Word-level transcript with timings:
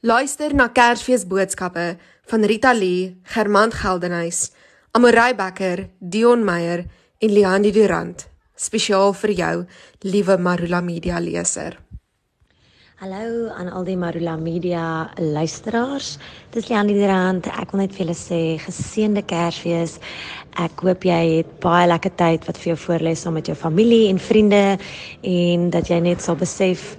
Luister 0.00 0.54
na 0.54 0.68
Kersfees 0.70 1.24
boodskappe 1.26 1.96
van 2.30 2.44
Rita 2.46 2.70
Lee, 2.72 3.16
Germant 3.24 3.74
Geldenhuys, 3.74 4.52
Amorey 4.94 5.34
Becker, 5.34 5.88
Dion 5.98 6.44
Meyer 6.46 6.84
en 7.18 7.32
Liandi 7.34 7.72
Durant, 7.74 8.22
spesiaal 8.54 9.10
vir 9.18 9.32
jou, 9.40 9.56
liewe 10.06 10.38
Marula 10.38 10.78
Media 10.86 11.18
leser. 11.18 11.80
Hallo 13.02 13.50
aan 13.50 13.72
al 13.74 13.90
die 13.90 13.98
Marula 13.98 14.36
Media 14.38 15.10
luisteraars. 15.18 16.14
Dis 16.54 16.70
Liandi 16.70 16.94
Durant. 16.94 17.50
Ek 17.50 17.74
wil 17.74 17.82
net 17.82 17.98
vir 17.98 18.04
julle 18.06 18.18
sê 18.22 18.42
geseënde 18.62 19.26
Kersfees. 19.26 19.98
Ek 20.62 20.78
hoop 20.86 21.10
jy 21.10 21.20
het 21.40 21.52
baie 21.58 21.90
lekker 21.90 22.14
tyd 22.14 22.46
wat 22.46 22.62
vir 22.62 22.76
jou 22.76 22.80
voorlê 22.86 23.18
saam 23.18 23.34
met 23.34 23.50
jou 23.50 23.58
familie 23.58 24.12
en 24.12 24.22
vriende 24.22 24.66
en 25.26 25.70
dat 25.74 25.90
jy 25.90 26.04
net 26.06 26.22
sal 26.22 26.38
besef 26.38 26.92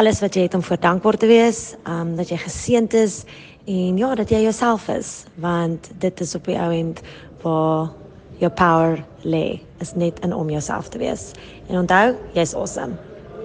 alles 0.00 0.20
wat 0.24 0.32
jy 0.34 0.46
het 0.46 0.54
om 0.56 0.62
voor 0.64 0.78
dankbaar 0.80 1.16
te 1.20 1.28
wees, 1.28 1.74
um 1.84 2.14
dat 2.16 2.30
jy 2.32 2.38
geseënd 2.40 2.94
is 2.96 3.18
en 3.68 3.98
ja, 4.00 4.14
dat 4.16 4.30
jy 4.32 4.38
jouself 4.46 4.86
is, 4.88 5.10
want 5.36 5.90
dit 6.00 6.22
is 6.24 6.32
op 6.38 6.48
die 6.48 6.56
ou 6.56 6.70
end 6.72 7.02
waar 7.42 7.90
jou 8.40 8.50
power 8.56 9.02
lê, 9.28 9.60
is 9.84 9.92
net 9.92 10.22
in 10.24 10.32
om 10.32 10.48
jouself 10.48 10.88
te 10.88 11.02
wees. 11.02 11.30
En 11.68 11.82
onthou, 11.82 12.14
jy's 12.32 12.56
awesome. 12.56 12.96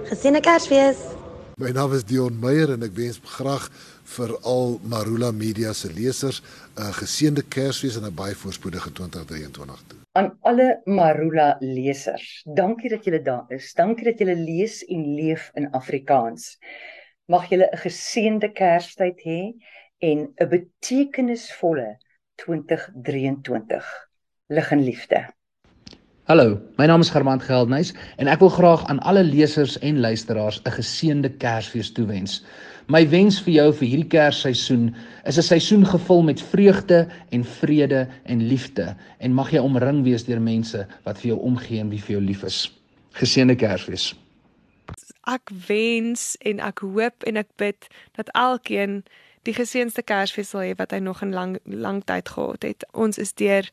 Geseënde 0.08 0.40
Kersfees. 0.40 1.15
My 1.56 1.70
naam 1.72 1.94
is 1.96 2.04
Dion 2.04 2.34
Meyer 2.36 2.74
en 2.74 2.82
ek 2.84 2.92
wens 2.98 3.16
graag 3.32 3.70
vir 4.16 4.34
al 4.44 4.74
Marula 4.84 5.30
Media 5.32 5.72
se 5.72 5.88
lesers 5.88 6.42
'n 6.76 6.92
geseënde 7.00 7.48
Kersfees 7.48 7.96
en 7.96 8.04
'n 8.04 8.14
baie 8.14 8.34
voorspoedige 8.36 8.92
2023 8.92 9.80
toe 9.86 10.04
aan 10.16 10.38
alle 10.40 10.80
Marula 10.84 11.56
lesers. 11.60 12.42
Dankie 12.44 12.90
dat 12.90 13.04
julle 13.04 13.22
daar 13.22 13.44
is. 13.48 13.72
Dankie 13.74 14.04
dat 14.04 14.18
julle 14.18 14.36
lees 14.36 14.84
en 14.84 15.14
leef 15.14 15.50
in 15.54 15.70
Afrikaans. 15.70 16.58
Mag 17.24 17.48
julle 17.48 17.68
'n 17.72 17.76
geseënde 17.84 18.52
Kerstyd 18.52 19.20
hê 19.24 19.40
en 19.98 20.18
'n 20.36 20.48
betekenisvolle 20.48 21.98
2023. 22.34 24.08
Lig 24.46 24.70
en 24.70 24.84
liefde. 24.84 25.35
Hallo, 26.26 26.58
my 26.74 26.88
naam 26.90 27.04
is 27.04 27.10
Germant 27.14 27.44
Geldnys 27.46 27.92
en 28.18 28.26
ek 28.26 28.40
wil 28.42 28.48
graag 28.50 28.80
aan 28.90 28.98
alle 29.06 29.22
lesers 29.22 29.76
en 29.78 30.00
luisteraars 30.02 30.56
'n 30.58 30.72
geseënde 30.74 31.28
Kersfees 31.38 31.92
toewens. 31.94 32.42
My 32.90 33.06
wens 33.06 33.38
vir 33.38 33.52
jou 33.54 33.66
vir 33.72 33.88
hierdie 33.88 34.10
Kersseisoen 34.10 34.96
is 35.24 35.38
'n 35.38 35.42
seisoen 35.42 35.86
gevul 35.86 36.22
met 36.22 36.42
vreugde 36.42 37.06
en 37.30 37.44
vrede 37.44 38.08
en 38.24 38.42
liefde 38.42 38.96
en 39.18 39.34
mag 39.34 39.52
jy 39.52 39.58
omring 39.58 40.02
wees 40.02 40.24
deur 40.24 40.40
mense 40.40 40.86
wat 41.04 41.18
vir 41.18 41.28
jou 41.28 41.38
omgee 41.38 41.78
en 41.78 41.90
wie 41.90 42.02
vir 42.02 42.18
jou 42.18 42.20
lief 42.20 42.42
is. 42.42 42.72
Geseënde 43.12 43.54
Kersfees. 43.54 44.14
Ek 45.26 45.50
wens 45.68 46.36
en 46.40 46.58
ek 46.58 46.78
hoop 46.78 47.22
en 47.22 47.36
ek 47.36 47.54
bid 47.56 47.86
dat 48.16 48.34
elkeen 48.34 49.04
die 49.44 49.54
geseënde 49.54 50.02
Kersfees 50.02 50.50
sal 50.50 50.60
hê 50.60 50.74
wat 50.74 50.90
hy 50.90 50.98
nog 50.98 51.22
in 51.22 51.32
lang 51.32 51.58
lang 51.64 52.04
tyd 52.04 52.28
gehad 52.28 52.62
het. 52.62 52.84
Ons 52.92 53.18
is 53.18 53.32
deur 53.32 53.70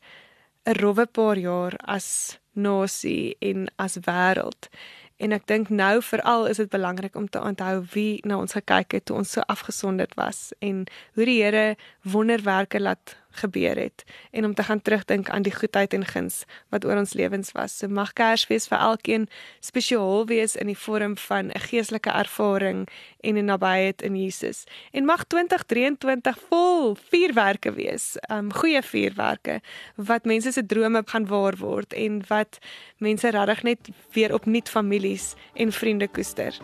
'n 0.66 0.78
rowwe 0.78 1.06
paar 1.06 1.36
jaar 1.36 1.74
as 1.78 2.38
nasie 2.54 3.36
en 3.38 3.66
as 3.76 3.98
wêreld. 4.06 4.68
En 5.16 5.32
ek 5.32 5.46
dink 5.46 5.70
nou 5.70 6.02
veral 6.02 6.48
is 6.50 6.58
dit 6.58 6.70
belangrik 6.70 7.14
om 7.16 7.28
te 7.30 7.40
onthou 7.40 7.84
wie 7.92 8.18
na 8.26 8.38
ons 8.42 8.56
gekyk 8.56 8.96
het 8.98 9.04
toe 9.06 9.20
ons 9.22 9.36
so 9.36 9.44
afgesonderd 9.46 10.14
was 10.18 10.50
en 10.58 10.84
hoe 11.14 11.26
die 11.28 11.42
Here 11.42 11.76
wonderwerke 12.02 12.80
laat 12.80 13.14
gebeur 13.34 13.76
het 13.76 14.04
en 14.30 14.44
om 14.44 14.54
te 14.54 14.62
gaan 14.62 14.82
terugdink 14.82 15.28
aan 15.30 15.42
die 15.42 15.54
goedheid 15.54 15.92
en 15.92 16.06
guns 16.06 16.44
wat 16.68 16.84
oor 16.84 16.96
ons 16.96 17.12
lewens 17.12 17.52
was. 17.52 17.76
So 17.78 17.88
mag 17.88 18.12
Kersfees 18.12 18.68
vir 18.70 18.78
elkeen 18.78 19.28
spesiaal 19.60 20.26
wees 20.26 20.56
in 20.56 20.66
die 20.66 20.78
vorm 20.78 21.16
van 21.16 21.50
'n 21.50 21.64
geestelike 21.68 22.10
ervaring 22.10 22.88
en 23.20 23.36
'n 23.36 23.44
nabyheid 23.44 24.02
in 24.02 24.16
Jesus. 24.16 24.64
En 24.92 25.04
mag 25.04 25.24
2023 25.24 26.38
vol 26.48 26.96
vuurwerke 27.10 27.72
wees. 27.72 28.16
Um 28.30 28.52
goeie 28.52 28.82
vuurwerke 28.82 29.60
wat 29.96 30.24
mense 30.24 30.52
se 30.52 30.66
drome 30.66 31.02
gaan 31.04 31.26
waar 31.26 31.56
word 31.56 31.92
en 31.92 32.22
wat 32.28 32.58
mense 32.98 33.30
regtig 33.30 33.62
net 33.62 33.78
weer 34.12 34.34
opnuut 34.34 34.68
families 34.68 35.34
en 35.54 35.72
vriende 35.72 36.08
koester. 36.08 36.54